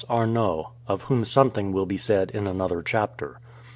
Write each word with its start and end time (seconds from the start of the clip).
Arnot, 0.09 0.71
of 0.87 1.03
whom 1.03 1.23
something 1.25 1.71
will 1.71 1.85
be 1.85 1.95
said 1.95 2.31
in 2.31 2.47
another 2.47 2.81
chapter. 2.81 3.39